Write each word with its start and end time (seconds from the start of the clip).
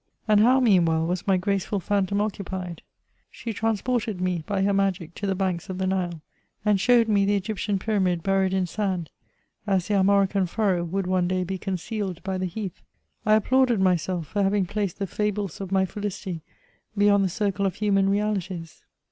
And 0.27 0.39
how, 0.39 0.59
meanwhile, 0.59 1.05
was 1.05 1.27
my 1.27 1.37
graceful 1.37 1.79
phantom 1.79 2.21
occupied? 2.21 2.81
She 3.29 3.53
transported 3.53 4.19
me, 4.19 4.43
by 4.47 4.63
her 4.63 4.73
magic, 4.73 5.13
to 5.13 5.27
the 5.27 5.35
banks 5.35 5.69
of 5.69 5.77
the 5.77 5.85
Nile, 5.85 6.23
and 6.65 6.79
showed 6.79 7.07
me 7.07 7.23
the 7.23 7.35
Egyptian 7.35 7.77
pyramid 7.77 8.23
buried 8.23 8.51
in 8.51 8.65
sand, 8.65 9.11
as 9.67 9.87
the 9.87 9.93
armorican 9.93 10.47
furrow 10.49 10.83
would 10.83 11.05
one 11.05 11.27
day 11.27 11.43
be 11.43 11.59
concealed 11.59 12.23
by 12.23 12.39
the 12.39 12.47
heath. 12.47 12.81
I 13.27 13.35
applauded 13.35 13.79
myself 13.79 14.25
for 14.29 14.41
having 14.41 14.65
placed 14.65 14.97
the 14.97 15.05
fables 15.05 15.61
of 15.61 15.71
my 15.71 15.85
felicity 15.85 16.41
beyond 16.97 17.23
the 17.23 17.29
circle 17.29 17.67
of 17.67 17.75
human 17.75 18.09
reahties. 18.09 18.81